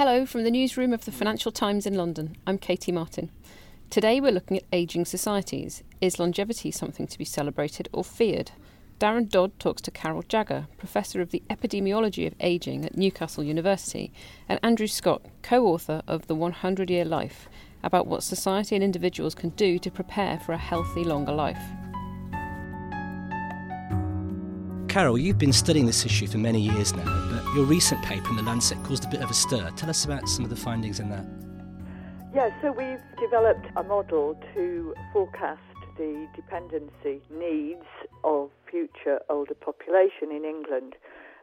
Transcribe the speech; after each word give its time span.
Hello 0.00 0.24
from 0.24 0.44
the 0.44 0.50
newsroom 0.50 0.94
of 0.94 1.04
the 1.04 1.12
Financial 1.12 1.52
Times 1.52 1.84
in 1.84 1.92
London. 1.92 2.34
I'm 2.46 2.56
Katie 2.56 2.90
Martin. 2.90 3.30
Today 3.90 4.18
we're 4.18 4.32
looking 4.32 4.56
at 4.56 4.64
ageing 4.72 5.04
societies. 5.04 5.82
Is 6.00 6.18
longevity 6.18 6.70
something 6.70 7.06
to 7.06 7.18
be 7.18 7.26
celebrated 7.26 7.86
or 7.92 8.02
feared? 8.02 8.52
Darren 8.98 9.28
Dodd 9.28 9.58
talks 9.58 9.82
to 9.82 9.90
Carol 9.90 10.22
Jagger, 10.26 10.68
Professor 10.78 11.20
of 11.20 11.32
the 11.32 11.42
Epidemiology 11.50 12.26
of 12.26 12.34
Ageing 12.40 12.86
at 12.86 12.96
Newcastle 12.96 13.44
University, 13.44 14.10
and 14.48 14.58
Andrew 14.62 14.86
Scott, 14.86 15.20
co 15.42 15.66
author 15.66 16.00
of 16.06 16.28
The 16.28 16.34
100 16.34 16.88
Year 16.88 17.04
Life, 17.04 17.50
about 17.82 18.06
what 18.06 18.22
society 18.22 18.74
and 18.74 18.82
individuals 18.82 19.34
can 19.34 19.50
do 19.50 19.78
to 19.78 19.90
prepare 19.90 20.38
for 20.38 20.54
a 20.54 20.56
healthy, 20.56 21.04
longer 21.04 21.32
life. 21.32 21.60
Carol, 24.90 25.16
you've 25.16 25.38
been 25.38 25.52
studying 25.52 25.86
this 25.86 26.04
issue 26.04 26.26
for 26.26 26.38
many 26.38 26.60
years 26.60 26.92
now, 26.96 27.04
but 27.30 27.44
your 27.54 27.64
recent 27.64 28.02
paper 28.02 28.28
in 28.30 28.34
The 28.34 28.42
Lancet 28.42 28.76
caused 28.82 29.04
a 29.04 29.06
bit 29.06 29.20
of 29.20 29.30
a 29.30 29.34
stir. 29.34 29.70
Tell 29.76 29.88
us 29.88 30.04
about 30.04 30.28
some 30.28 30.42
of 30.42 30.50
the 30.50 30.56
findings 30.56 30.98
in 30.98 31.08
that. 31.10 31.24
Yeah, 32.34 32.50
so 32.60 32.72
we've 32.72 32.98
developed 33.20 33.68
a 33.76 33.84
model 33.84 34.36
to 34.52 34.92
forecast 35.12 35.60
the 35.96 36.26
dependency 36.34 37.22
needs 37.30 37.86
of 38.24 38.50
future 38.68 39.20
older 39.28 39.54
population 39.54 40.32
in 40.32 40.44
England. 40.44 40.96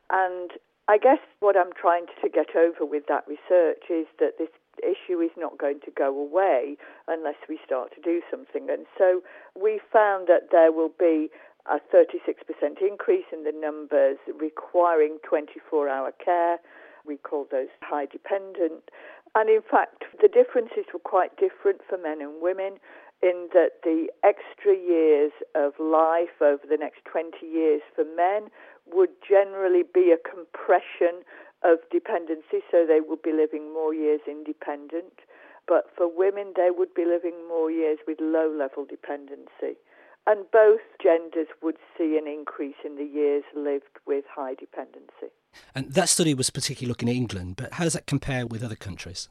And 0.10 0.52
I 0.90 0.98
guess 0.98 1.20
what 1.40 1.56
I'm 1.56 1.72
trying 1.72 2.08
to 2.22 2.28
get 2.28 2.54
over 2.54 2.86
with 2.86 3.04
that 3.08 3.24
research 3.30 3.84
is 3.90 4.08
that 4.20 4.38
this 4.38 4.50
issue 4.84 5.22
is 5.22 5.32
not 5.38 5.58
going 5.58 5.80
to 5.86 5.92
go 5.92 6.10
away 6.10 6.76
unless 7.08 7.38
we 7.48 7.60
start 7.66 7.96
to 7.96 8.02
do 8.02 8.22
something. 8.30 8.68
And 8.70 8.86
so 8.98 9.22
we 9.56 9.80
found 9.92 10.28
that 10.28 10.52
there 10.52 10.74
will 10.74 10.92
be 11.00 11.30
a 11.70 11.80
36% 11.94 12.82
increase 12.82 13.26
in 13.32 13.44
the 13.44 13.52
numbers 13.52 14.18
requiring 14.40 15.18
24 15.28 15.90
hour 15.90 16.12
care. 16.24 16.60
We 17.06 17.18
call 17.18 17.48
those 17.50 17.68
high 17.82 18.06
dependent. 18.06 18.90
And 19.36 19.50
in 19.50 19.62
fact, 19.62 20.04
the 20.22 20.28
differences 20.28 20.86
were 20.94 21.00
quite 21.00 21.38
different 21.38 21.82
for 21.88 21.98
men 21.98 22.22
and 22.22 22.42
women 22.42 22.80
in 23.22 23.50
that 23.54 23.82
the 23.84 24.08
extra 24.24 24.76
years 24.76 25.32
of 25.56 25.74
life 25.80 26.42
over 26.42 26.62
the 26.70 26.78
next 26.78 27.04
20 27.06 27.46
years 27.46 27.82
for 27.96 28.06
men 28.06 28.50
would 28.86 29.10
generally 29.28 29.84
be 29.84 30.14
a 30.14 30.18
compression 30.18 31.26
of 31.64 31.80
dependency, 31.92 32.62
so 32.70 32.86
they 32.86 33.02
would 33.02 33.22
be 33.22 33.34
living 33.34 33.74
more 33.74 33.94
years 33.94 34.22
independent. 34.28 35.26
But 35.68 35.90
for 35.98 36.08
women, 36.08 36.54
they 36.56 36.70
would 36.72 36.94
be 36.94 37.04
living 37.04 37.48
more 37.48 37.72
years 37.72 38.00
with 38.08 38.20
low 38.22 38.50
level 38.50 38.86
dependency. 38.86 39.82
And 40.28 40.46
both 40.52 40.82
genders 41.02 41.48
would 41.64 41.78
see 41.98 42.18
an 42.18 42.28
increase 42.28 42.76
in 42.84 42.98
the 42.98 43.06
years 43.06 43.44
lived 43.56 43.98
with 44.06 44.26
high 44.30 44.56
dependency. 44.56 45.32
And 45.74 45.94
that 45.94 46.10
study 46.10 46.34
was 46.34 46.50
particularly 46.50 46.90
looking 46.90 47.08
at 47.08 47.16
England, 47.16 47.56
but 47.56 47.74
how 47.74 47.86
does 47.86 47.94
that 47.94 48.08
compare 48.08 48.46
with 48.46 48.62
other 48.62 48.76
countries? 48.76 49.30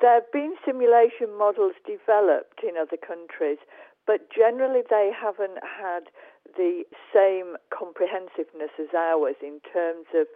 There 0.00 0.14
have 0.14 0.30
been 0.32 0.54
simulation 0.64 1.36
models 1.36 1.74
developed 1.84 2.62
in 2.62 2.76
other 2.80 2.96
countries, 2.96 3.58
but 4.06 4.30
generally 4.30 4.82
they 4.88 5.10
haven't 5.10 5.58
had 5.64 6.08
the 6.56 6.84
same 7.12 7.56
comprehensiveness 7.68 8.70
as 8.78 8.94
ours 8.96 9.36
in 9.42 9.60
terms 9.72 10.06
of 10.14 10.28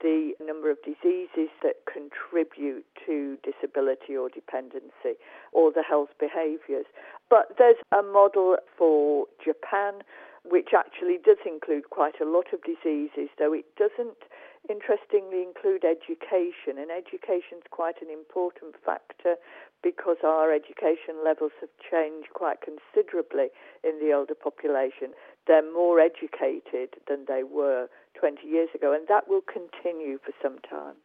the 0.00 0.32
number 0.44 0.70
of 0.70 0.78
diseases 0.82 1.50
that 1.62 1.84
contribute 1.90 2.84
to 3.06 3.36
disability 3.42 4.16
or 4.16 4.28
dependency 4.28 5.18
or 5.52 5.72
the 5.72 5.82
health 5.82 6.10
behaviours. 6.18 6.86
But 7.28 7.56
there's 7.58 7.76
a 7.92 8.02
model 8.02 8.56
for 8.76 9.26
Japan 9.44 10.02
which 10.44 10.70
actually 10.76 11.18
does 11.22 11.38
include 11.44 11.90
quite 11.90 12.20
a 12.20 12.28
lot 12.28 12.52
of 12.52 12.62
diseases, 12.62 13.28
though 13.38 13.52
it 13.52 13.66
doesn't 13.76 14.24
interestingly 14.68 15.42
include 15.42 15.84
education. 15.84 16.76
And 16.78 16.90
education 16.90 17.58
is 17.58 17.68
quite 17.70 18.02
an 18.02 18.10
important 18.10 18.74
factor 18.84 19.36
because 19.82 20.18
our 20.24 20.52
education 20.52 21.24
levels 21.24 21.52
have 21.60 21.70
changed 21.80 22.28
quite 22.34 22.58
considerably 22.60 23.48
in 23.84 23.98
the 24.00 24.12
older 24.12 24.34
population. 24.34 25.12
They're 25.46 25.64
more 25.64 26.00
educated 26.00 27.00
than 27.08 27.24
they 27.28 27.42
were 27.42 27.88
20 28.18 28.46
years 28.46 28.68
ago, 28.74 28.92
and 28.92 29.08
that 29.08 29.28
will 29.28 29.42
continue 29.42 30.18
for 30.18 30.32
some 30.42 30.58
time. 30.68 30.96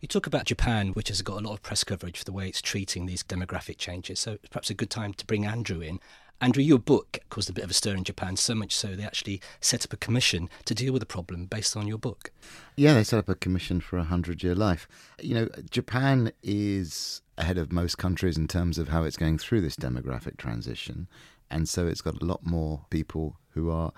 You 0.00 0.08
talk 0.08 0.26
about 0.26 0.46
Japan, 0.46 0.88
which 0.88 1.08
has 1.08 1.22
got 1.22 1.42
a 1.42 1.46
lot 1.46 1.54
of 1.54 1.62
press 1.62 1.84
coverage 1.84 2.18
for 2.18 2.24
the 2.24 2.32
way 2.32 2.48
it's 2.48 2.62
treating 2.62 3.06
these 3.06 3.22
demographic 3.22 3.76
changes. 3.76 4.18
So 4.18 4.32
it's 4.32 4.48
perhaps 4.48 4.70
a 4.70 4.74
good 4.74 4.90
time 4.90 5.12
to 5.14 5.26
bring 5.26 5.44
Andrew 5.44 5.80
in. 5.80 6.00
Andrew, 6.40 6.62
your 6.62 6.78
book 6.78 7.20
caused 7.30 7.48
a 7.48 7.52
bit 7.52 7.64
of 7.64 7.70
a 7.70 7.74
stir 7.74 7.94
in 7.94 8.04
Japan, 8.04 8.36
so 8.36 8.54
much 8.54 8.74
so 8.74 8.88
they 8.88 9.04
actually 9.04 9.40
set 9.60 9.84
up 9.84 9.92
a 9.92 9.96
commission 9.96 10.50
to 10.66 10.74
deal 10.74 10.92
with 10.92 11.00
the 11.00 11.06
problem 11.06 11.46
based 11.46 11.76
on 11.76 11.86
your 11.86 11.98
book. 11.98 12.30
Yeah, 12.76 12.94
they 12.94 13.04
set 13.04 13.18
up 13.18 13.28
a 13.28 13.34
commission 13.34 13.80
for 13.80 13.98
a 13.98 14.04
hundred 14.04 14.42
year 14.42 14.54
life. 14.54 14.86
You 15.20 15.34
know, 15.34 15.48
Japan 15.70 16.32
is 16.42 17.22
ahead 17.38 17.58
of 17.58 17.72
most 17.72 17.98
countries 17.98 18.36
in 18.36 18.48
terms 18.48 18.78
of 18.78 18.88
how 18.88 19.04
it's 19.04 19.16
going 19.16 19.38
through 19.38 19.62
this 19.62 19.76
demographic 19.76 20.36
transition. 20.36 21.08
And 21.50 21.68
so 21.68 21.86
it's 21.86 22.00
got 22.00 22.20
a 22.20 22.24
lot 22.24 22.44
more 22.44 22.84
people 22.90 23.36
who 23.50 23.70
are 23.70 23.92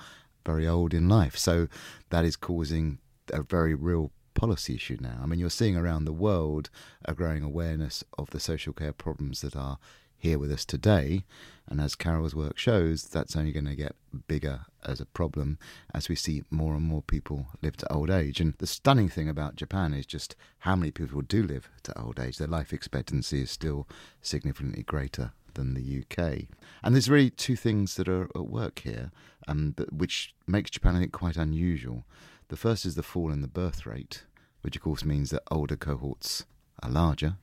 very 0.45 0.69
old 0.69 0.95
in 0.95 1.09
life. 1.09 1.37
So 1.37 1.69
that 2.11 2.25
is 2.25 2.37
causing 2.37 2.99
a 3.33 3.43
very 3.43 3.75
real 3.75 4.13
policy 4.35 4.75
issue 4.75 4.99
now. 5.01 5.19
I 5.23 5.27
mean, 5.27 5.41
you're 5.41 5.51
seeing 5.51 5.77
around 5.77 6.05
the 6.05 6.13
world 6.13 6.71
a 7.05 7.15
growing 7.15 7.43
awareness 7.43 8.05
of 8.19 8.31
the 8.31 8.39
social 8.39 8.73
care 8.73 8.93
problems 8.93 9.41
that 9.41 9.57
are 9.57 9.79
here 10.27 10.39
with 10.41 10.51
us 10.51 10.65
today. 10.65 11.25
And 11.69 11.81
as 11.81 11.95
Carol's 11.95 12.35
work 12.35 12.59
shows, 12.59 13.05
that's 13.05 13.37
only 13.37 13.53
going 13.53 13.67
to 13.67 13.77
get 13.77 13.95
bigger 14.27 14.67
as 14.85 15.01
a 15.01 15.07
problem 15.07 15.59
as 15.95 16.09
we 16.09 16.17
see 16.17 16.43
more 16.51 16.75
and 16.75 16.83
more 16.83 17.03
people 17.03 17.47
live 17.63 17.77
to 17.79 17.93
old 17.93 18.11
age. 18.11 18.41
And 18.41 18.55
the 18.59 18.67
stunning 18.67 19.09
thing 19.09 19.29
about 19.29 19.57
Japan 19.57 19.95
is 19.95 20.07
just 20.07 20.35
how 20.61 20.75
many 20.77 20.91
people 20.91 21.23
do 21.23 21.43
live 21.43 21.69
to 21.85 21.99
old 22.01 22.19
age. 22.19 22.39
Their 22.39 22.49
life 22.49 22.73
expectancy 22.73 23.43
is 23.43 23.51
still 23.51 23.89
significantly 24.21 24.83
greater 24.83 25.33
than 25.55 25.75
the 25.75 26.03
UK. 26.03 26.49
And 26.83 26.95
there's 26.95 27.11
really 27.11 27.31
two 27.31 27.57
things 27.57 27.95
that 27.95 28.09
are 28.09 28.25
at 28.35 28.49
work 28.49 28.81
here, 28.81 29.13
um, 29.47 29.75
which 29.91 30.35
makes 30.47 30.71
Japan, 30.71 30.97
I 30.97 31.01
think, 31.01 31.13
quite 31.13 31.37
unusual. 31.37 32.05
The 32.49 32.57
first 32.57 32.85
is 32.85 32.97
the 32.97 33.03
fall 33.03 33.33
in 33.33 33.43
the 33.43 33.49
birth 33.49 33.87
rate, 33.87 34.25
which 34.63 34.77
of 34.77 34.83
course 34.83 35.05
means 35.05 35.31
that 35.31 35.43
older 35.51 35.77
cohorts 35.77 36.47
are 36.83 36.91
larger. 36.91 37.37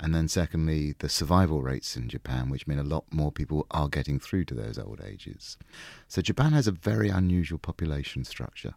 And 0.00 0.14
then, 0.14 0.28
secondly, 0.28 0.94
the 0.98 1.08
survival 1.08 1.60
rates 1.60 1.96
in 1.96 2.08
Japan, 2.08 2.50
which 2.50 2.68
mean 2.68 2.78
a 2.78 2.84
lot 2.84 3.12
more 3.12 3.32
people 3.32 3.66
are 3.72 3.88
getting 3.88 4.20
through 4.20 4.44
to 4.44 4.54
those 4.54 4.78
old 4.78 5.00
ages. 5.04 5.58
So, 6.06 6.22
Japan 6.22 6.52
has 6.52 6.68
a 6.68 6.72
very 6.72 7.08
unusual 7.08 7.58
population 7.58 8.24
structure. 8.24 8.74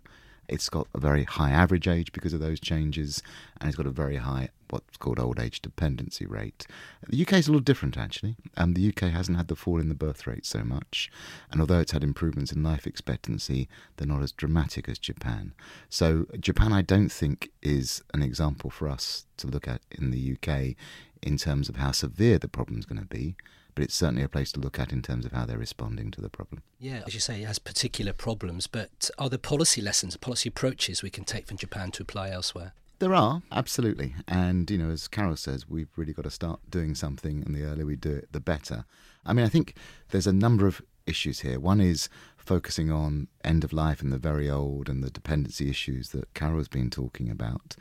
It's 0.51 0.69
got 0.69 0.87
a 0.93 0.99
very 0.99 1.23
high 1.23 1.51
average 1.51 1.87
age 1.87 2.11
because 2.11 2.33
of 2.33 2.41
those 2.41 2.59
changes, 2.59 3.23
and 3.59 3.67
it's 3.67 3.77
got 3.77 3.87
a 3.87 3.91
very 3.91 4.17
high 4.17 4.49
what's 4.69 4.97
called 4.97 5.19
old 5.19 5.39
age 5.39 5.61
dependency 5.61 6.25
rate. 6.25 6.65
The 7.07 7.21
UK 7.21 7.33
is 7.33 7.47
a 7.47 7.51
little 7.51 7.63
different 7.63 7.97
actually. 7.97 8.35
Um, 8.55 8.73
the 8.73 8.87
UK 8.87 9.11
hasn't 9.11 9.37
had 9.37 9.47
the 9.47 9.55
fall 9.55 9.79
in 9.79 9.89
the 9.89 9.95
birth 9.95 10.27
rate 10.27 10.45
so 10.45 10.63
much, 10.63 11.11
and 11.49 11.61
although 11.61 11.79
it's 11.79 11.91
had 11.93 12.03
improvements 12.03 12.51
in 12.51 12.63
life 12.63 12.85
expectancy, 12.85 13.69
they're 13.97 14.07
not 14.07 14.23
as 14.23 14.31
dramatic 14.31 14.87
as 14.87 14.99
Japan. 14.99 15.53
So 15.89 16.25
Japan, 16.39 16.73
I 16.73 16.81
don't 16.81 17.11
think, 17.11 17.49
is 17.61 18.03
an 18.13 18.21
example 18.21 18.69
for 18.69 18.87
us 18.87 19.25
to 19.37 19.47
look 19.47 19.67
at 19.67 19.81
in 19.91 20.11
the 20.11 20.37
UK 20.37 20.75
in 21.21 21.37
terms 21.37 21.69
of 21.69 21.77
how 21.77 21.91
severe 21.91 22.37
the 22.37 22.47
problem 22.47 22.79
is 22.79 22.85
going 22.85 23.01
to 23.01 23.07
be 23.07 23.35
but 23.75 23.83
it's 23.83 23.95
certainly 23.95 24.23
a 24.23 24.29
place 24.29 24.51
to 24.53 24.59
look 24.59 24.79
at 24.79 24.91
in 24.91 25.01
terms 25.01 25.25
of 25.25 25.31
how 25.31 25.45
they're 25.45 25.57
responding 25.57 26.11
to 26.11 26.21
the 26.21 26.29
problem. 26.29 26.63
Yeah, 26.79 27.01
as 27.05 27.13
you 27.13 27.19
say, 27.19 27.41
it 27.41 27.45
has 27.45 27.59
particular 27.59 28.13
problems, 28.13 28.67
but 28.67 29.09
are 29.17 29.29
there 29.29 29.39
policy 29.39 29.81
lessons, 29.81 30.17
policy 30.17 30.49
approaches 30.49 31.03
we 31.03 31.09
can 31.09 31.23
take 31.23 31.47
from 31.47 31.57
Japan 31.57 31.91
to 31.91 32.03
apply 32.03 32.29
elsewhere? 32.29 32.73
There 32.99 33.15
are, 33.15 33.41
absolutely. 33.51 34.13
And, 34.27 34.69
you 34.69 34.77
know, 34.77 34.91
as 34.91 35.07
Carol 35.07 35.35
says, 35.35 35.67
we've 35.67 35.89
really 35.95 36.13
got 36.13 36.23
to 36.23 36.29
start 36.29 36.59
doing 36.69 36.93
something, 36.93 37.41
and 37.43 37.55
the 37.55 37.63
earlier 37.63 37.85
we 37.85 37.95
do 37.95 38.11
it, 38.11 38.31
the 38.31 38.39
better. 38.39 38.85
I 39.25 39.33
mean, 39.33 39.45
I 39.45 39.49
think 39.49 39.75
there's 40.09 40.27
a 40.27 40.33
number 40.33 40.67
of 40.67 40.83
issues 41.07 41.39
here. 41.39 41.59
One 41.59 41.81
is 41.81 42.09
focusing 42.37 42.91
on 42.91 43.27
end 43.43 43.63
of 43.63 43.73
life 43.73 44.01
and 44.01 44.11
the 44.11 44.17
very 44.17 44.49
old 44.49 44.87
and 44.87 45.03
the 45.03 45.09
dependency 45.09 45.69
issues 45.69 46.09
that 46.09 46.33
Carol's 46.33 46.67
been 46.67 46.89
talking 46.89 47.29
about. 47.29 47.75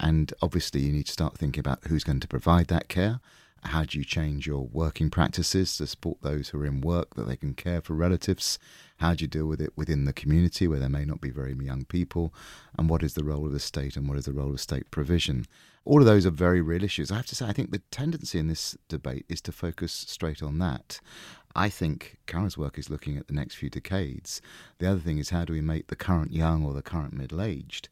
And 0.00 0.32
obviously, 0.42 0.80
you 0.80 0.92
need 0.92 1.06
to 1.06 1.12
start 1.12 1.38
thinking 1.38 1.60
about 1.60 1.84
who's 1.86 2.04
going 2.04 2.20
to 2.20 2.28
provide 2.28 2.68
that 2.68 2.88
care 2.88 3.20
how 3.64 3.84
do 3.84 3.98
you 3.98 4.04
change 4.04 4.46
your 4.46 4.66
working 4.66 5.10
practices 5.10 5.76
to 5.76 5.86
support 5.86 6.18
those 6.22 6.48
who 6.48 6.60
are 6.60 6.66
in 6.66 6.80
work 6.80 7.14
that 7.14 7.26
they 7.26 7.36
can 7.36 7.54
care 7.54 7.80
for 7.80 7.94
relatives? 7.94 8.58
How 8.98 9.14
do 9.14 9.24
you 9.24 9.28
deal 9.28 9.46
with 9.46 9.60
it 9.60 9.72
within 9.76 10.04
the 10.04 10.12
community 10.12 10.68
where 10.68 10.78
there 10.78 10.88
may 10.88 11.04
not 11.04 11.20
be 11.20 11.30
very 11.30 11.54
young 11.54 11.84
people? 11.84 12.32
And 12.78 12.88
what 12.88 13.02
is 13.02 13.14
the 13.14 13.24
role 13.24 13.46
of 13.46 13.52
the 13.52 13.60
state 13.60 13.96
and 13.96 14.08
what 14.08 14.18
is 14.18 14.26
the 14.26 14.32
role 14.32 14.52
of 14.52 14.60
state 14.60 14.90
provision? 14.90 15.46
All 15.84 16.00
of 16.00 16.06
those 16.06 16.26
are 16.26 16.30
very 16.30 16.60
real 16.60 16.84
issues. 16.84 17.10
I 17.10 17.16
have 17.16 17.26
to 17.26 17.36
say, 17.36 17.46
I 17.46 17.52
think 17.52 17.70
the 17.70 17.82
tendency 17.90 18.38
in 18.38 18.48
this 18.48 18.76
debate 18.88 19.26
is 19.28 19.40
to 19.42 19.52
focus 19.52 19.92
straight 19.92 20.42
on 20.42 20.58
that. 20.58 21.00
I 21.56 21.68
think 21.68 22.18
Carol's 22.26 22.58
work 22.58 22.78
is 22.78 22.90
looking 22.90 23.16
at 23.16 23.28
the 23.28 23.34
next 23.34 23.54
few 23.54 23.70
decades. 23.70 24.40
The 24.78 24.90
other 24.90 25.00
thing 25.00 25.18
is 25.18 25.30
how 25.30 25.44
do 25.44 25.52
we 25.52 25.60
make 25.60 25.86
the 25.86 25.96
current 25.96 26.32
young 26.32 26.64
or 26.64 26.72
the 26.72 26.82
current 26.82 27.12
middle 27.12 27.40
aged 27.40 27.88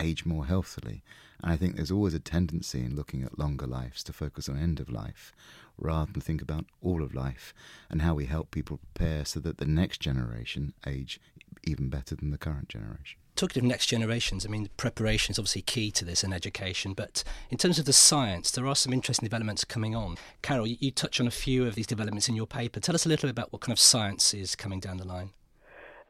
age 0.00 0.24
more 0.24 0.46
healthily? 0.46 1.02
And 1.42 1.52
I 1.52 1.56
think 1.56 1.76
there's 1.76 1.90
always 1.90 2.14
a 2.14 2.20
tendency 2.20 2.80
in 2.80 2.96
looking 2.96 3.22
at 3.22 3.38
longer 3.38 3.66
lives 3.66 4.02
to 4.04 4.12
focus 4.12 4.48
on 4.48 4.58
end 4.58 4.80
of 4.80 4.90
life 4.90 5.32
rather 5.78 6.12
than 6.12 6.22
think 6.22 6.40
about 6.40 6.64
all 6.80 7.02
of 7.02 7.14
life 7.14 7.52
and 7.90 8.02
how 8.02 8.14
we 8.14 8.26
help 8.26 8.50
people 8.50 8.78
prepare 8.78 9.24
so 9.24 9.40
that 9.40 9.58
the 9.58 9.66
next 9.66 10.00
generation 10.00 10.72
age 10.86 11.20
even 11.64 11.88
better 11.88 12.14
than 12.14 12.30
the 12.30 12.38
current 12.38 12.68
generation. 12.68 13.18
Talking 13.34 13.64
of 13.64 13.68
next 13.68 13.86
generations, 13.86 14.46
I 14.46 14.48
mean, 14.48 14.70
preparation 14.78 15.32
is 15.32 15.38
obviously 15.38 15.60
key 15.60 15.90
to 15.90 16.06
this 16.06 16.24
and 16.24 16.32
education, 16.32 16.94
but 16.94 17.22
in 17.50 17.58
terms 17.58 17.78
of 17.78 17.84
the 17.84 17.92
science, 17.92 18.50
there 18.50 18.66
are 18.66 18.74
some 18.74 18.94
interesting 18.94 19.26
developments 19.26 19.62
coming 19.64 19.94
on. 19.94 20.16
Carol, 20.40 20.66
you 20.66 20.90
touch 20.90 21.20
on 21.20 21.26
a 21.26 21.30
few 21.30 21.66
of 21.66 21.74
these 21.74 21.86
developments 21.86 22.30
in 22.30 22.36
your 22.36 22.46
paper. 22.46 22.80
Tell 22.80 22.94
us 22.94 23.04
a 23.04 23.10
little 23.10 23.26
bit 23.26 23.32
about 23.32 23.52
what 23.52 23.60
kind 23.60 23.72
of 23.72 23.78
science 23.78 24.32
is 24.32 24.56
coming 24.56 24.80
down 24.80 24.96
the 24.96 25.06
line. 25.06 25.32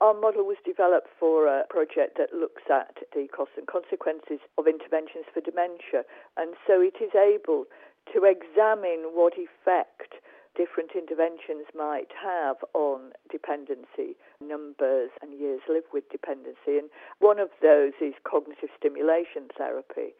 Our 0.01 0.13
model 0.13 0.45
was 0.45 0.59
developed 0.63 1.09
for 1.19 1.47
a 1.47 1.65
project 1.71 2.19
that 2.19 2.35
looks 2.35 2.63
at 2.69 2.99
the 3.15 3.29
costs 3.29 3.57
and 3.57 3.67
consequences 3.67 4.41
of 4.59 4.67
interventions 4.67 5.25
for 5.33 5.41
dementia, 5.41 6.05
and 6.37 6.55
so 6.67 6.83
it 6.83 7.01
is 7.01 7.15
able 7.17 7.65
to 8.13 8.25
examine 8.25 9.17
what 9.17 9.35
effect 9.41 10.21
different 10.55 10.93
interventions 10.97 11.65
might 11.75 12.13
have 12.13 12.57
on 12.75 13.13
dependency, 13.31 14.17
numbers 14.41 15.11
and 15.23 15.39
years 15.39 15.61
lived 15.69 15.89
with 15.93 16.09
dependency. 16.11 16.77
And 16.77 16.91
one 17.19 17.39
of 17.39 17.49
those 17.63 17.93
is 18.01 18.15
cognitive 18.25 18.71
stimulation 18.77 19.49
therapy. 19.57 20.13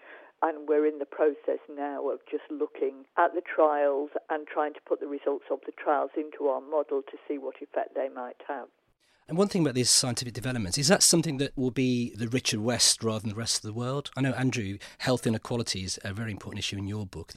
And 0.43 0.69
we're 0.69 0.87
in 0.87 0.99
the 0.99 1.07
process 1.09 1.61
now 1.69 2.09
of 2.11 2.21
just 2.31 2.45
looking 2.51 3.05
at 3.17 3.35
the 3.35 3.41
trials 3.41 4.11
and 4.29 4.47
trying 4.47 4.75
to 4.75 4.81
put 4.87 5.01
the 5.01 5.07
results 5.07 5.47
of 5.51 5.61
the 5.65 5.73
trials 5.73 6.11
into 6.17 6.49
our 6.49 6.61
model 6.61 7.01
to 7.11 7.17
see 7.27 7.39
what 7.39 7.57
effect 7.63 7.95
they 7.95 8.09
might 8.09 8.41
have. 8.47 8.69
And 9.29 9.37
one 9.37 9.49
thing 9.49 9.63
about 9.63 9.75
these 9.75 9.91
scientific 9.91 10.35
developments 10.35 10.79
is 10.79 10.87
that 10.87 11.03
something 11.03 11.39
that 11.39 11.51
will 11.57 11.73
be 11.73 12.15
the 12.15 12.29
richer 12.29 12.61
West 12.61 13.03
rather 13.03 13.21
than 13.21 13.31
the 13.31 13.35
rest 13.35 13.57
of 13.57 13.63
the 13.63 13.73
world. 13.73 14.09
I 14.17 14.21
know, 14.21 14.31
Andrew, 14.33 14.79
health 14.99 15.27
inequality 15.27 15.83
is 15.83 15.99
a 16.05 16.13
very 16.13 16.31
important 16.31 16.61
issue 16.61 16.77
in 16.77 16.87
your 16.87 17.07
book. 17.07 17.35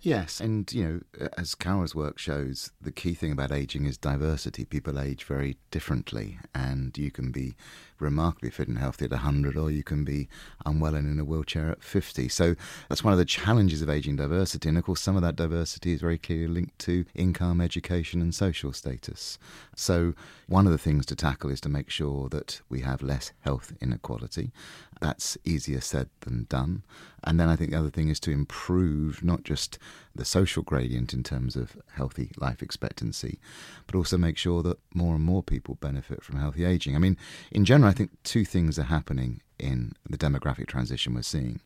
Yes, 0.00 0.40
and 0.40 0.72
you 0.72 0.84
know, 0.84 1.28
as 1.36 1.56
Carol's 1.56 1.94
work 1.94 2.18
shows, 2.18 2.70
the 2.80 2.92
key 2.92 3.14
thing 3.14 3.32
about 3.32 3.50
aging 3.50 3.84
is 3.84 3.98
diversity. 3.98 4.64
People 4.64 5.00
age 5.00 5.24
very 5.24 5.56
differently, 5.72 6.38
and 6.54 6.96
you 6.96 7.10
can 7.10 7.32
be 7.32 7.56
remarkably 7.98 8.50
fit 8.50 8.68
and 8.68 8.78
healthy 8.78 9.06
at 9.06 9.10
100, 9.10 9.56
or 9.56 9.72
you 9.72 9.82
can 9.82 10.04
be 10.04 10.28
unwell 10.64 10.94
and 10.94 11.10
in 11.10 11.18
a 11.18 11.24
wheelchair 11.24 11.70
at 11.72 11.82
50. 11.82 12.28
So 12.28 12.54
that's 12.88 13.02
one 13.02 13.12
of 13.12 13.18
the 13.18 13.24
challenges 13.24 13.82
of 13.82 13.90
aging 13.90 14.16
diversity. 14.16 14.68
And 14.68 14.78
of 14.78 14.84
course, 14.84 15.00
some 15.00 15.16
of 15.16 15.22
that 15.22 15.34
diversity 15.34 15.94
is 15.94 16.00
very 16.00 16.16
clearly 16.16 16.46
linked 16.46 16.78
to 16.80 17.04
income, 17.16 17.60
education, 17.60 18.22
and 18.22 18.32
social 18.32 18.72
status. 18.72 19.36
So 19.74 20.14
one 20.46 20.66
of 20.66 20.72
the 20.72 20.78
things 20.78 21.06
to 21.06 21.16
tackle 21.16 21.50
is 21.50 21.60
to 21.62 21.68
make 21.68 21.90
sure 21.90 22.28
that 22.28 22.60
we 22.68 22.82
have 22.82 23.02
less 23.02 23.32
health 23.40 23.72
inequality. 23.80 24.52
That's 25.00 25.36
easier 25.44 25.80
said 25.80 26.08
than 26.20 26.46
done. 26.48 26.84
And 27.24 27.38
then 27.38 27.48
I 27.48 27.56
think 27.56 27.72
the 27.72 27.78
other 27.78 27.90
thing 27.90 28.08
is 28.08 28.20
to 28.20 28.30
improve 28.30 29.24
not 29.24 29.42
just 29.42 29.78
the 30.14 30.24
social 30.24 30.62
gradient 30.62 31.14
in 31.14 31.22
terms 31.22 31.56
of 31.56 31.76
healthy 31.92 32.30
life 32.38 32.62
expectancy, 32.62 33.38
but 33.86 33.94
also 33.94 34.18
make 34.18 34.36
sure 34.36 34.62
that 34.62 34.78
more 34.94 35.14
and 35.14 35.24
more 35.24 35.42
people 35.42 35.76
benefit 35.80 36.22
from 36.22 36.38
healthy 36.38 36.64
aging. 36.64 36.96
I 36.96 36.98
mean, 36.98 37.16
in 37.50 37.64
general, 37.64 37.90
I 37.90 37.94
think 37.94 38.10
two 38.24 38.44
things 38.44 38.78
are 38.78 38.84
happening 38.84 39.42
in 39.58 39.92
the 40.08 40.18
demographic 40.18 40.66
transition 40.66 41.14
we're 41.14 41.22
seeing. 41.22 41.60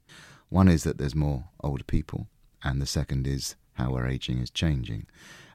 One 0.49 0.69
is 0.69 0.85
that 0.85 0.99
there's 0.99 1.15
more 1.15 1.45
older 1.63 1.85
people, 1.85 2.27
and 2.63 2.81
the 2.81 2.87
second 2.87 3.27
is 3.27 3.57
how 3.75 3.95
our 3.95 4.07
aging 4.07 4.39
is 4.39 4.51
changing. 4.51 5.07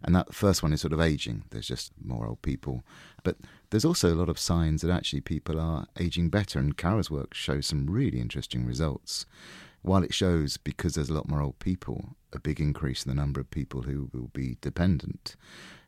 And 0.03 0.15
that 0.15 0.33
first 0.33 0.63
one 0.63 0.73
is 0.73 0.81
sort 0.81 0.93
of 0.93 1.01
aging. 1.01 1.43
There's 1.49 1.67
just 1.67 1.91
more 2.03 2.27
old 2.27 2.41
people. 2.41 2.83
But 3.23 3.37
there's 3.69 3.85
also 3.85 4.13
a 4.13 4.15
lot 4.15 4.29
of 4.29 4.39
signs 4.39 4.81
that 4.81 4.91
actually 4.91 5.21
people 5.21 5.59
are 5.59 5.87
aging 5.99 6.29
better. 6.29 6.59
And 6.59 6.77
Carol's 6.77 7.11
work 7.11 7.33
shows 7.33 7.65
some 7.67 7.89
really 7.89 8.19
interesting 8.19 8.65
results 8.65 9.25
while 9.87 10.03
it 10.03 10.13
shows, 10.13 10.57
because 10.57 10.95
there's 10.95 11.09
a 11.09 11.13
lot 11.13 11.29
more 11.29 11.41
old 11.41 11.59
people, 11.59 12.15
a 12.33 12.39
big 12.39 12.59
increase 12.59 13.05
in 13.05 13.09
the 13.09 13.19
number 13.19 13.39
of 13.39 13.49
people 13.49 13.83
who 13.83 14.09
will 14.13 14.29
be 14.33 14.57
dependent, 14.61 15.35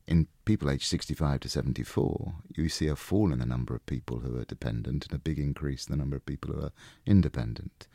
in 0.09 0.27
people 0.43 0.71
aged 0.71 0.87
65 0.87 1.41
to 1.41 1.49
74, 1.49 2.33
you 2.55 2.67
see 2.67 2.87
a 2.87 2.95
fall 2.95 3.31
in 3.31 3.37
the 3.37 3.45
number 3.45 3.75
of 3.75 3.85
people 3.85 4.19
who 4.19 4.39
are 4.39 4.45
dependent 4.45 5.05
and 5.05 5.13
a 5.13 5.19
big 5.19 5.37
increase 5.37 5.85
in 5.85 5.91
the 5.91 5.97
number 5.97 6.15
of 6.15 6.25
people 6.25 6.51
who 6.51 6.61
are 6.61 6.71
independent. 7.05 7.87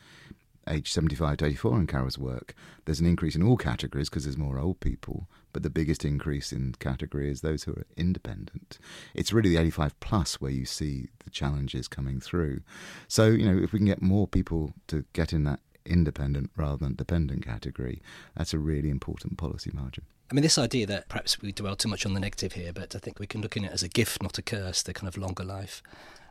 Age 0.69 0.93
75 0.93 1.39
to 1.39 1.47
84 1.47 1.81
in 1.81 1.87
Carol's 1.89 2.17
work, 2.17 2.55
there's 2.85 3.01
an 3.01 3.07
increase 3.07 3.35
in 3.35 3.43
all 3.43 3.57
categories 3.57 4.09
because 4.09 4.25
there's 4.25 4.39
more 4.39 4.61
old 4.61 4.79
people, 4.79 5.27
but 5.53 5.65
the 5.65 5.71
biggest 5.71 6.05
increase 6.05 6.53
in 6.53 6.75
category 6.79 7.29
is 7.29 7.41
those 7.41 7.65
who 7.65 7.73
are 7.73 7.87
independent. 7.97 8.79
It's 9.13 9.33
really 9.33 9.51
the 9.51 9.59
85 9.59 9.99
plus 9.99 10.41
where 10.41 10.53
you 10.53 10.65
see 10.65 11.09
the 11.25 11.31
challenges 11.31 11.89
coming 11.89 12.21
through. 12.21 12.61
So, 13.09 13.27
you 13.27 13.45
know, 13.45 13.61
if 13.61 13.73
we 13.73 13.81
can 13.81 13.87
get 13.87 14.01
more 14.01 14.29
people 14.29 14.73
to 14.87 15.05
get 15.13 15.33
in 15.33 15.43
that 15.45 15.61
independent 15.87 16.51
rather 16.57 16.77
than 16.77 16.95
dependent 16.95 17.45
category, 17.45 18.03
that's 18.37 18.55
a 18.55 18.59
really 18.59 18.91
important 18.91 19.39
policy 19.39 19.71
margin. 19.73 20.05
I 20.31 20.35
mean, 20.35 20.43
this 20.43 20.59
idea 20.59 20.87
that 20.87 21.09
perhaps 21.09 21.41
we 21.41 21.53
dwell 21.53 21.77
too 21.77 21.89
much 21.89 22.07
on 22.07 22.15
the 22.15 22.21
negative 22.21 22.55
here, 22.55 22.73
but 22.73 22.97
I 22.97 22.99
think 22.99 23.19
we 23.19 23.27
can 23.27 23.41
look 23.41 23.57
at 23.57 23.65
it 23.65 23.71
as 23.71 23.83
a 23.83 23.89
gift, 23.89 24.23
not 24.23 24.39
a 24.39 24.43
curse, 24.43 24.83
the 24.83 24.95
kind 24.95 25.09
of 25.09 25.19
longer 25.19 25.45
life. 25.45 25.83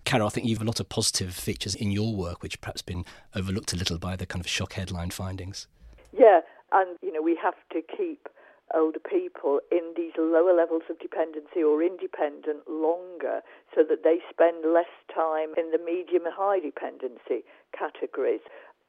Carol, 0.04 0.28
I 0.28 0.30
think 0.32 0.48
you 0.48 0.56
have 0.56 0.62
a 0.62 0.66
lot 0.66 0.80
of 0.80 0.90
positive 0.90 1.34
features 1.34 1.76
in 1.76 1.92
your 1.92 2.14
work, 2.14 2.42
which 2.42 2.60
perhaps 2.60 2.82
been 2.82 3.06
overlooked 3.36 3.72
a 3.72 3.78
little 3.78 3.98
by 3.98 4.16
the 4.16 4.26
kind 4.26 4.44
of 4.44 4.50
shock 4.50 4.74
headline 4.74 5.12
findings. 5.12 5.68
Yeah, 6.12 6.42
and 6.72 6.98
you 7.02 7.14
know 7.14 7.22
we 7.22 7.38
have 7.42 7.56
to 7.72 7.82
keep 7.96 8.28
older 8.74 9.00
people 9.00 9.60
in 9.72 9.94
these 9.96 10.14
lower 10.18 10.54
levels 10.54 10.84
of 10.90 11.00
dependency 11.00 11.62
or 11.64 11.84
independent 11.84 12.68
longer 12.68 13.42
so 13.74 13.84
that 13.84 14.04
they 14.04 14.20
spend 14.30 14.66
less 14.74 14.92
time 15.14 15.54
in 15.58 15.72
the 15.72 15.78
medium 15.78 16.26
and 16.26 16.34
high 16.36 16.60
dependency 16.60 17.46
categories. 17.78 18.42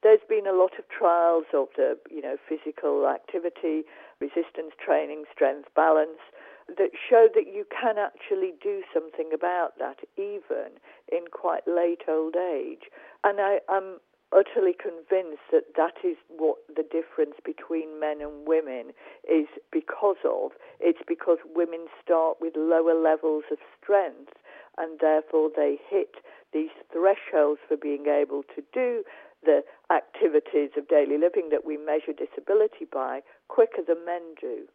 There's 0.02 0.24
been 0.28 0.46
a 0.46 0.52
lot 0.52 0.78
of 0.78 0.84
trials 0.88 1.46
of 1.54 1.68
the, 1.76 1.96
you 2.10 2.20
know, 2.20 2.36
physical 2.48 3.08
activity, 3.08 3.84
resistance 4.20 4.76
training, 4.78 5.24
strength, 5.32 5.68
balance 5.74 6.20
that 6.68 6.90
show 6.96 7.28
that 7.34 7.46
you 7.46 7.64
can 7.68 7.96
actually 7.98 8.52
do 8.62 8.82
something 8.92 9.30
about 9.34 9.78
that 9.78 10.00
even 10.16 10.80
in 11.12 11.24
quite 11.30 11.66
late 11.66 12.02
old 12.08 12.36
age. 12.36 12.88
And 13.22 13.40
I 13.40 13.60
am 13.70 14.00
utterly 14.34 14.74
convinced 14.74 15.46
that 15.52 15.76
that 15.76 15.94
is 16.04 16.16
what 16.28 16.58
the 16.68 16.82
difference 16.82 17.36
between 17.44 18.00
men 18.00 18.20
and 18.20 18.46
women 18.46 18.90
is 19.30 19.46
because 19.70 20.20
of. 20.24 20.52
It's 20.80 21.02
because 21.06 21.38
women 21.54 21.86
start 22.02 22.38
with 22.40 22.54
lower 22.56 22.98
levels 22.98 23.44
of 23.50 23.58
strength 23.80 24.34
and 24.76 24.98
therefore 25.00 25.50
they 25.54 25.78
hit 25.88 26.16
these 26.52 26.74
thresholds 26.92 27.60
for 27.68 27.76
being 27.76 28.06
able 28.06 28.42
to 28.54 28.62
do 28.72 29.04
the 29.44 29.62
activities 29.92 30.70
of 30.76 30.88
daily 30.88 31.18
living 31.18 31.50
that 31.50 31.64
we 31.64 31.76
measure 31.76 32.12
disability 32.16 32.86
by 32.90 33.20
quicker 33.48 33.82
than 33.86 34.04
men 34.04 34.34
do. 34.40 34.66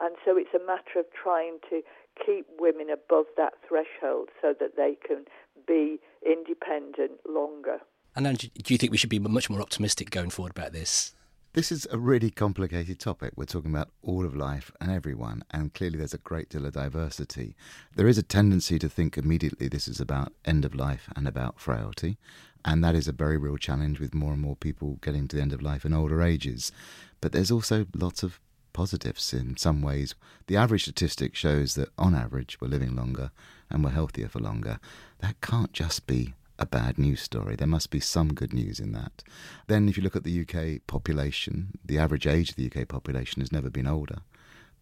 And 0.00 0.16
so 0.24 0.36
it's 0.36 0.54
a 0.54 0.64
matter 0.64 0.98
of 0.98 1.06
trying 1.10 1.58
to 1.70 1.82
keep 2.24 2.46
women 2.58 2.88
above 2.90 3.26
that 3.36 3.54
threshold 3.66 4.28
so 4.42 4.54
that 4.58 4.76
they 4.76 4.96
can 5.06 5.24
be 5.66 5.98
independent 6.24 7.18
longer. 7.28 7.78
And 8.18 8.26
then, 8.26 8.34
do 8.34 8.48
you 8.66 8.78
think 8.78 8.90
we 8.90 8.98
should 8.98 9.10
be 9.10 9.20
much 9.20 9.48
more 9.48 9.60
optimistic 9.60 10.10
going 10.10 10.30
forward 10.30 10.50
about 10.50 10.72
this? 10.72 11.14
This 11.52 11.70
is 11.70 11.86
a 11.92 11.98
really 11.98 12.30
complicated 12.30 12.98
topic. 12.98 13.34
We're 13.36 13.44
talking 13.44 13.70
about 13.70 13.90
all 14.02 14.24
of 14.24 14.34
life 14.34 14.72
and 14.80 14.90
everyone, 14.90 15.44
and 15.52 15.72
clearly 15.72 15.98
there's 15.98 16.14
a 16.14 16.18
great 16.18 16.48
deal 16.48 16.66
of 16.66 16.72
diversity. 16.72 17.54
There 17.94 18.08
is 18.08 18.18
a 18.18 18.24
tendency 18.24 18.76
to 18.80 18.88
think 18.88 19.16
immediately 19.16 19.68
this 19.68 19.86
is 19.86 20.00
about 20.00 20.32
end 20.44 20.64
of 20.64 20.74
life 20.74 21.08
and 21.14 21.28
about 21.28 21.60
frailty, 21.60 22.18
and 22.64 22.82
that 22.82 22.96
is 22.96 23.06
a 23.06 23.12
very 23.12 23.38
real 23.38 23.56
challenge 23.56 24.00
with 24.00 24.16
more 24.16 24.32
and 24.32 24.42
more 24.42 24.56
people 24.56 24.98
getting 25.00 25.28
to 25.28 25.36
the 25.36 25.42
end 25.42 25.52
of 25.52 25.62
life 25.62 25.84
in 25.84 25.94
older 25.94 26.20
ages. 26.20 26.72
But 27.20 27.30
there's 27.30 27.52
also 27.52 27.86
lots 27.94 28.24
of 28.24 28.40
positives 28.72 29.32
in 29.32 29.56
some 29.58 29.80
ways. 29.80 30.16
The 30.48 30.56
average 30.56 30.82
statistic 30.82 31.36
shows 31.36 31.76
that 31.76 31.90
on 31.96 32.16
average 32.16 32.60
we're 32.60 32.66
living 32.66 32.96
longer 32.96 33.30
and 33.70 33.84
we're 33.84 33.90
healthier 33.90 34.28
for 34.28 34.40
longer. 34.40 34.80
That 35.20 35.40
can't 35.40 35.72
just 35.72 36.08
be 36.08 36.34
a 36.58 36.66
bad 36.66 36.98
news 36.98 37.22
story. 37.22 37.56
There 37.56 37.66
must 37.66 37.90
be 37.90 38.00
some 38.00 38.34
good 38.34 38.52
news 38.52 38.80
in 38.80 38.92
that. 38.92 39.22
Then, 39.66 39.88
if 39.88 39.96
you 39.96 40.02
look 40.02 40.16
at 40.16 40.24
the 40.24 40.40
UK 40.40 40.86
population, 40.86 41.78
the 41.84 41.98
average 41.98 42.26
age 42.26 42.50
of 42.50 42.56
the 42.56 42.66
UK 42.66 42.88
population 42.88 43.40
has 43.40 43.52
never 43.52 43.70
been 43.70 43.86
older, 43.86 44.18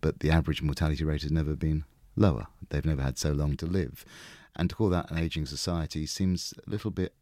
but 0.01 0.21
the 0.21 0.31
average 0.31 0.63
mortality 0.63 1.05
rate 1.05 1.23
has 1.23 1.33
never 1.33 1.55
been 1.55 1.85
lower. 2.17 2.47
They've 2.71 2.85
never 2.85 3.03
had 3.03 3.19
so 3.19 3.33
long 3.33 3.57
to 3.59 3.67
live. 3.67 4.05
And 4.55 4.71
to 4.71 4.77
call 4.77 4.89
that 4.91 5.11
an 5.11 5.19
ageing 5.19 5.47
society 5.47 6.07
seems 6.07 6.55
a 6.67 6.71
little 6.71 6.91
bit 6.91 7.13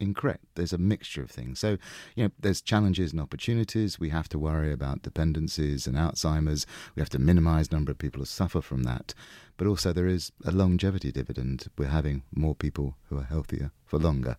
incorrect. 0.00 0.44
There's 0.54 0.72
a 0.72 0.78
mixture 0.78 1.22
of 1.22 1.30
things. 1.30 1.58
So, 1.58 1.78
you 2.14 2.24
know, 2.24 2.30
there's 2.38 2.60
challenges 2.60 3.12
and 3.12 3.20
opportunities. 3.20 3.98
We 3.98 4.10
have 4.10 4.28
to 4.30 4.38
worry 4.38 4.72
about 4.72 5.02
dependencies 5.02 5.86
and 5.86 5.96
Alzheimer's. 5.96 6.66
We 6.94 7.00
have 7.00 7.10
to 7.10 7.18
minimize 7.18 7.68
the 7.68 7.76
number 7.76 7.92
of 7.92 7.98
people 7.98 8.20
who 8.20 8.26
suffer 8.26 8.60
from 8.60 8.84
that. 8.84 9.14
But 9.56 9.66
also 9.66 9.92
there 9.92 10.06
is 10.06 10.32
a 10.44 10.52
longevity 10.52 11.12
dividend. 11.12 11.68
We're 11.76 11.88
having 11.88 12.22
more 12.34 12.54
people 12.54 12.96
who 13.08 13.18
are 13.18 13.24
healthier 13.24 13.72
for 13.84 13.98
longer. 13.98 14.36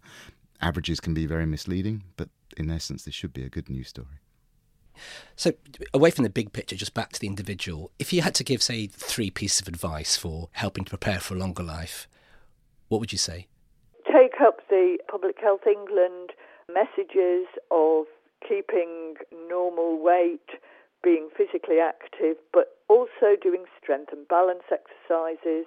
Averages 0.62 1.00
can 1.00 1.14
be 1.14 1.26
very 1.26 1.46
misleading, 1.46 2.04
but 2.18 2.30
in 2.58 2.70
essence, 2.70 3.04
this 3.04 3.14
should 3.14 3.34
be 3.34 3.44
a 3.44 3.50
good 3.50 3.70
news 3.70 3.90
story. 3.90 4.20
So, 5.36 5.54
away 5.94 6.12
from 6.12 6.24
the 6.24 6.30
big 6.30 6.52
picture, 6.52 6.76
just 6.76 6.94
back 6.94 7.14
to 7.14 7.20
the 7.20 7.28
individual, 7.28 7.92
if 8.00 8.12
you 8.12 8.22
had 8.22 8.36
to 8.36 8.44
give, 8.44 8.62
say, 8.62 8.88
three 8.88 9.30
pieces 9.30 9.62
of 9.62 9.68
advice 9.70 10.18
for 10.18 10.50
helping 10.54 10.84
to 10.84 10.90
prepare 10.90 11.20
for 11.20 11.36
a 11.36 11.38
longer 11.38 11.64
life, 11.64 12.08
what 12.90 13.00
would 13.00 13.14
you 13.14 13.18
say? 13.18 13.48
Up 14.42 14.62
the 14.70 14.98
Public 15.10 15.38
Health 15.42 15.68
England 15.68 16.32
messages 16.72 17.48
of 17.72 18.06
keeping 18.48 19.16
normal 19.50 20.02
weight, 20.02 20.60
being 21.04 21.30
physically 21.36 21.80
active, 21.80 22.38
but 22.54 22.78
also 22.88 23.36
doing 23.42 23.66
strength 23.82 24.12
and 24.12 24.28
balance 24.28 24.64
exercises, 24.72 25.66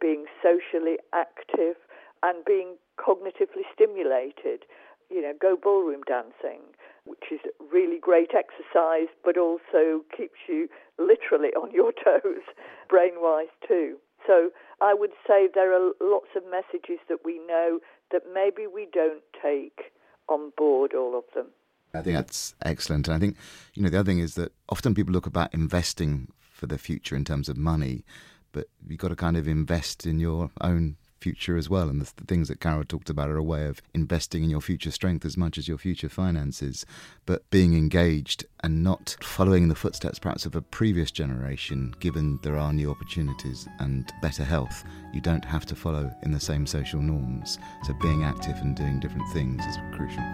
being 0.00 0.26
socially 0.42 0.96
active, 1.12 1.76
and 2.22 2.44
being 2.44 2.76
cognitively 2.98 3.64
stimulated. 3.72 4.64
You 5.10 5.22
know, 5.22 5.32
go 5.40 5.56
ballroom 5.60 6.02
dancing, 6.06 6.62
which 7.04 7.24
is 7.30 7.40
really 7.72 7.98
great 8.00 8.30
exercise, 8.34 9.08
but 9.24 9.36
also 9.36 10.00
keeps 10.16 10.48
you 10.48 10.68
literally 10.98 11.50
on 11.50 11.72
your 11.72 11.92
toes, 12.04 12.44
brain 12.88 13.14
wise 13.16 13.52
too. 13.66 13.96
So 14.26 14.50
I 14.80 14.94
would 14.94 15.12
say 15.26 15.48
there 15.52 15.72
are 15.74 15.92
lots 16.00 16.32
of 16.34 16.42
messages 16.50 16.98
that 17.08 17.24
we 17.24 17.38
know 17.46 17.80
that 18.14 18.22
maybe 18.32 18.68
we 18.72 18.86
don't 18.92 19.22
take 19.42 19.92
on 20.28 20.52
board 20.56 20.94
all 20.94 21.18
of 21.18 21.24
them. 21.34 21.48
I 21.92 22.00
think 22.00 22.16
that's 22.16 22.54
excellent. 22.64 23.08
And 23.08 23.16
I 23.16 23.18
think, 23.18 23.36
you 23.74 23.82
know, 23.82 23.88
the 23.88 23.98
other 23.98 24.06
thing 24.06 24.20
is 24.20 24.36
that 24.36 24.52
often 24.68 24.94
people 24.94 25.12
look 25.12 25.26
about 25.26 25.52
investing 25.52 26.28
for 26.38 26.66
the 26.66 26.78
future 26.78 27.16
in 27.16 27.24
terms 27.24 27.48
of 27.48 27.56
money, 27.56 28.04
but 28.52 28.68
you've 28.86 29.00
got 29.00 29.08
to 29.08 29.16
kind 29.16 29.36
of 29.36 29.48
invest 29.48 30.06
in 30.06 30.20
your 30.20 30.50
own 30.60 30.96
future 31.24 31.56
as 31.56 31.70
well. 31.70 31.88
And 31.88 32.02
the, 32.02 32.12
the, 32.16 32.26
things 32.26 32.48
that 32.48 32.60
Carol 32.60 32.84
talked 32.84 33.08
about 33.08 33.30
are 33.30 33.38
a 33.38 33.42
way 33.42 33.66
of 33.66 33.80
investing 33.94 34.44
in 34.44 34.50
your 34.50 34.60
future 34.60 34.90
strength 34.90 35.24
as 35.24 35.38
much 35.38 35.56
as 35.56 35.66
your 35.66 35.78
future 35.78 36.10
finances, 36.10 36.84
but 37.24 37.48
being 37.48 37.74
engaged 37.74 38.44
and 38.62 38.84
not 38.84 39.16
following 39.22 39.68
the 39.68 39.74
footsteps 39.74 40.18
perhaps 40.18 40.44
of 40.44 40.54
a 40.54 40.60
previous 40.60 41.10
generation, 41.10 41.94
given 41.98 42.38
there 42.42 42.58
are 42.58 42.74
new 42.74 42.90
opportunities 42.90 43.66
and 43.78 44.12
better 44.20 44.44
health. 44.44 44.84
You 45.14 45.22
don't 45.22 45.46
have 45.46 45.64
to 45.66 45.74
follow 45.74 46.12
in 46.24 46.30
the 46.32 46.40
same 46.40 46.66
social 46.66 47.00
norms. 47.00 47.58
So 47.86 47.94
being 48.02 48.22
active 48.22 48.56
and 48.58 48.76
doing 48.76 49.00
different 49.00 49.32
things 49.32 49.64
is 49.64 49.78
crucial. 49.94 50.24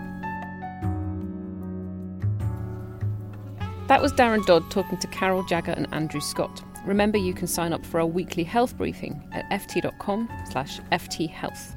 That 3.87 4.03
was 4.03 4.13
Darren 4.13 4.45
Dodd 4.45 4.69
talking 4.73 4.99
to 4.99 5.07
Carol 5.07 5.45
Jagger 5.45 5.73
and 5.73 5.87
Andrew 5.93 6.21
Scott. 6.21 6.65
Remember, 6.85 7.19
you 7.19 7.35
can 7.35 7.47
sign 7.47 7.73
up 7.73 7.85
for 7.85 8.01
our 8.01 8.07
weekly 8.07 8.45
health 8.45 8.77
briefing 8.77 9.23
at 9.33 9.49
ft.com 9.51 10.29
slash 10.51 10.81
fthealth. 10.93 11.77